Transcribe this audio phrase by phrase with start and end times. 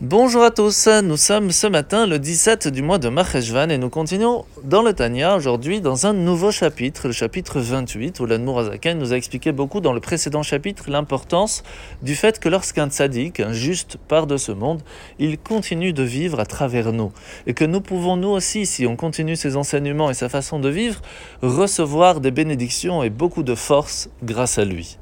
[0.00, 3.90] Bonjour à tous, nous sommes ce matin le 17 du mois de Maheshvan et nous
[3.90, 8.96] continuons dans le Tanya aujourd'hui dans un nouveau chapitre, le chapitre 28 où l'Anmour Azaken
[8.96, 11.64] nous a expliqué beaucoup dans le précédent chapitre l'importance
[12.00, 14.82] du fait que lorsqu'un tzaddik, un juste, part de ce monde,
[15.18, 17.10] il continue de vivre à travers nous
[17.48, 20.68] et que nous pouvons nous aussi, si on continue ses enseignements et sa façon de
[20.68, 21.02] vivre,
[21.42, 24.96] recevoir des bénédictions et beaucoup de force grâce à lui.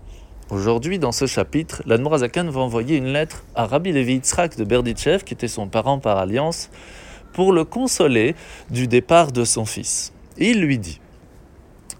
[0.48, 5.24] Aujourd'hui, dans ce chapitre, l'Admorazakan va envoyer une lettre à Rabbi Levi Yitzhak de Berditchev,
[5.24, 6.70] qui était son parent par alliance,
[7.32, 8.36] pour le consoler
[8.70, 10.12] du départ de son fils.
[10.38, 11.00] Et il lui dit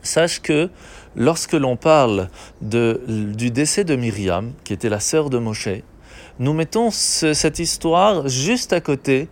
[0.03, 0.71] Sache que
[1.17, 2.29] lorsque l'on parle
[2.63, 5.83] de, du décès de Myriam, qui était la sœur de Moshe,
[6.39, 9.29] nous mettons cette histoire juste à côté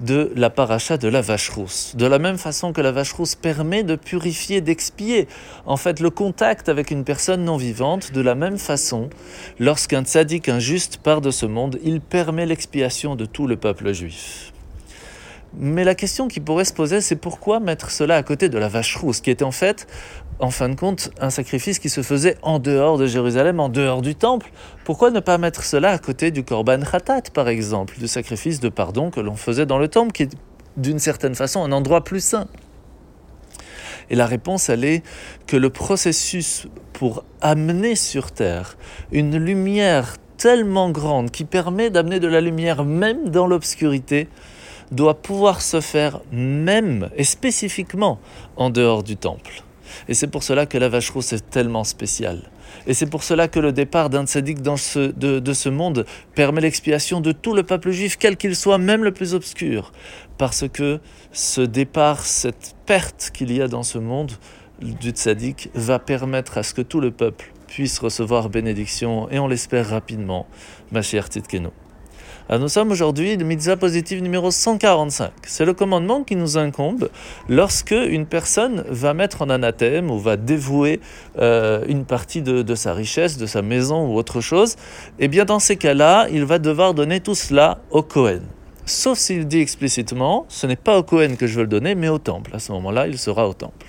[0.00, 1.94] de la paracha de la vache rousse.
[1.94, 5.28] De la même façon que la vache rousse permet de purifier, d'expier,
[5.66, 9.08] en fait, le contact avec une personne non vivante, de la même façon,
[9.60, 14.52] lorsqu'un tzaddik injuste part de ce monde, il permet l'expiation de tout le peuple juif.
[15.54, 18.68] Mais la question qui pourrait se poser, c'est pourquoi mettre cela à côté de la
[18.68, 19.86] vache rousse, qui était en fait,
[20.40, 24.02] en fin de compte, un sacrifice qui se faisait en dehors de Jérusalem, en dehors
[24.02, 24.50] du temple.
[24.84, 28.68] Pourquoi ne pas mettre cela à côté du Korban Khatat, par exemple, du sacrifice de
[28.68, 30.36] pardon que l'on faisait dans le temple, qui est
[30.76, 32.46] d'une certaine façon un endroit plus saint?
[34.10, 35.02] Et la réponse, elle est
[35.46, 38.78] que le processus pour amener sur terre
[39.12, 44.28] une lumière tellement grande qui permet d'amener de la lumière même dans l'obscurité,
[44.92, 48.18] doit pouvoir se faire même et spécifiquement
[48.56, 49.62] en dehors du temple.
[50.08, 52.50] Et c'est pour cela que la vache rousse est tellement spéciale.
[52.86, 56.04] Et c'est pour cela que le départ d'un tzaddik dans ce, de, de ce monde
[56.34, 59.92] permet l'expiation de tout le peuple juif, quel qu'il soit, même le plus obscur.
[60.36, 61.00] Parce que
[61.32, 64.32] ce départ, cette perte qu'il y a dans ce monde
[64.80, 69.46] du tzaddik, va permettre à ce que tout le peuple puisse recevoir bénédiction, et on
[69.46, 70.46] l'espère rapidement,
[70.92, 71.68] Mashiach Titkenu.
[72.50, 75.32] Alors nous sommes aujourd'hui le mitzvah positive numéro 145.
[75.46, 77.10] C'est le commandement qui nous incombe
[77.46, 81.00] lorsque une personne va mettre en anathème ou va dévouer
[81.38, 84.76] euh, une partie de, sa richesse, de sa maison ou autre chose.
[85.18, 88.40] Eh bien dans ces cas-là, il va devoir donner tout cela au Kohen.
[88.86, 92.08] Sauf s'il dit explicitement, ce n'est pas au Kohen que je veux le donner, mais
[92.08, 92.52] au temple.
[92.54, 93.84] À ce moment-là, il sera au temple.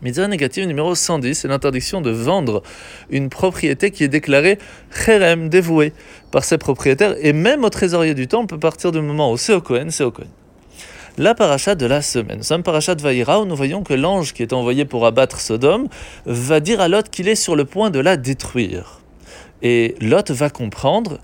[0.00, 2.62] Mitzvah négative numéro 110, c'est l'interdiction de vendre
[3.10, 4.58] une propriété qui est déclarée
[4.94, 5.92] cherem, dévouée
[6.30, 9.54] par ses propriétaires, et même au trésorier du temple, à partir du moment où c'est
[9.54, 10.28] au Kohen, c'est au Kohen.
[11.16, 12.38] La paracha de la semaine.
[12.38, 15.40] Nous sommes paracha de Vaïra où nous voyons que l'ange qui est envoyé pour abattre
[15.40, 15.88] Sodome
[16.26, 19.00] va dire à Lot qu'il est sur le point de la détruire.
[19.62, 21.18] Et Lot va comprendre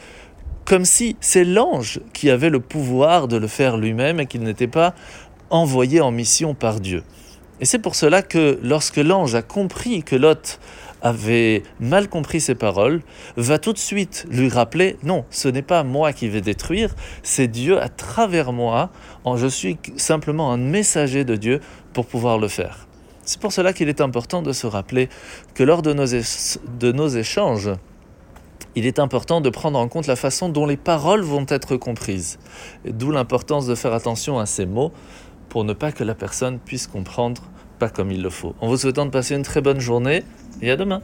[0.65, 4.67] comme si c'est l'ange qui avait le pouvoir de le faire lui-même et qu'il n'était
[4.67, 4.97] pas
[5.49, 7.05] envoyé en mission par Dieu.
[7.65, 10.61] Et c'est pour cela que lorsque l'ange a compris que Lot
[11.01, 13.01] avait mal compris ses paroles,
[13.39, 17.49] va tout de suite lui rappeler, non, ce n'est pas moi qui vais détruire, c'est
[17.49, 18.91] Dieu à travers moi,
[19.37, 21.61] je suis simplement un messager de Dieu
[21.95, 22.87] pour pouvoir le faire.
[23.23, 25.09] C'est pour cela qu'il est important de se rappeler
[25.55, 27.71] que lors de nos, de nos échanges,
[28.75, 32.39] il est important de prendre en compte la façon dont les paroles vont être comprises.
[32.85, 34.93] D'où l'importance de faire attention à ces mots
[35.49, 37.41] pour ne pas que la personne puisse comprendre
[37.79, 38.55] pas comme il le faut.
[38.61, 40.25] En vous souhaitant de passer une très bonne journée
[40.63, 41.03] et à demain.